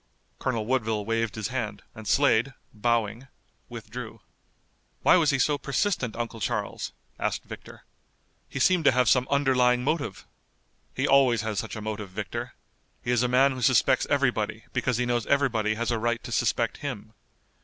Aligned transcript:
Colonel 0.39 0.65
Woodville 0.65 1.05
waved 1.05 1.35
his 1.35 1.49
hand 1.49 1.83
and 1.93 2.07
Slade, 2.07 2.55
bowing, 2.73 3.27
withdrew. 3.69 4.19
"Why 5.03 5.15
was 5.15 5.29
he 5.29 5.37
so 5.37 5.59
persistent, 5.59 6.15
Uncle 6.15 6.39
Charles?" 6.39 6.91
asked 7.19 7.43
Victor. 7.43 7.83
"He 8.49 8.57
seemed 8.57 8.83
to 8.85 8.91
have 8.93 9.07
some 9.07 9.27
underlying 9.29 9.83
motive." 9.83 10.25
"He 10.95 11.07
always 11.07 11.41
has 11.43 11.59
such 11.59 11.75
a 11.75 11.81
motive, 11.83 12.09
Victor. 12.09 12.55
He 13.03 13.11
is 13.11 13.21
a 13.21 13.27
man 13.27 13.51
who 13.51 13.61
suspects 13.61 14.07
everybody 14.09 14.63
because 14.73 14.97
he 14.97 15.05
knows 15.05 15.27
everybody 15.27 15.75
has 15.75 15.91
a 15.91 15.99
right 15.99 16.23
to 16.23 16.31
suspect 16.31 16.77
him. 16.77 17.13